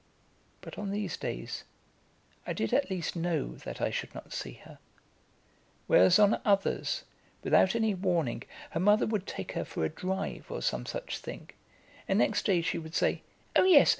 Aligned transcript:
But 0.61 0.79
on 0.79 0.89
these 0.89 1.15
days 1.15 1.63
I 2.47 2.53
did 2.53 2.73
at 2.73 2.89
least 2.89 3.15
know 3.15 3.53
that 3.57 3.79
I 3.79 3.91
should 3.91 4.15
not 4.15 4.33
see 4.33 4.53
her, 4.65 4.79
whereas 5.85 6.17
on 6.17 6.41
others, 6.43 7.03
without 7.43 7.75
any 7.75 7.93
warning, 7.93 8.41
her 8.71 8.79
mother 8.79 9.05
would 9.05 9.27
take 9.27 9.51
her 9.51 9.63
for 9.63 9.85
a 9.85 9.89
drive, 9.89 10.49
or 10.49 10.63
some 10.63 10.87
such 10.87 11.19
thing, 11.19 11.51
and 12.07 12.17
next 12.17 12.47
day 12.47 12.63
she 12.63 12.79
would 12.79 12.95
say: 12.95 13.21
"Oh, 13.55 13.63
yes! 13.65 13.89